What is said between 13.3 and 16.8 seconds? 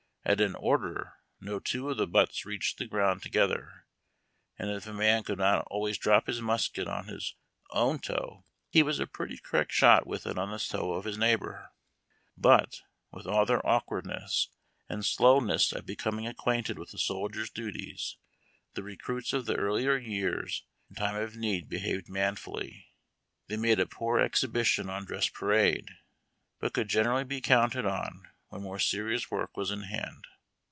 their awkwardness and slowness at becoming acquainted